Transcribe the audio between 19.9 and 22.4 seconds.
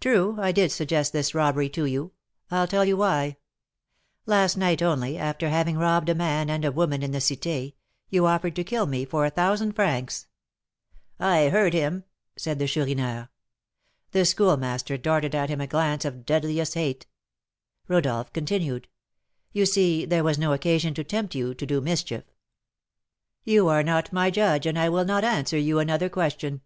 there was no occasion to tempt you to do mischief."